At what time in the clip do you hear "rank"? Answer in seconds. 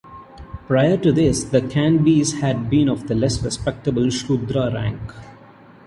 4.73-5.13